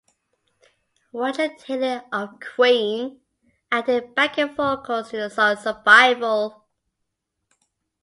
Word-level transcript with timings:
Roger 1.13 1.49
Taylor 1.59 2.01
of 2.11 2.39
Queen 2.39 3.19
added 3.71 4.15
backing 4.15 4.55
vocals 4.55 5.11
to 5.11 5.17
the 5.17 5.29
song 5.29 5.55
"Survival". 5.57 6.65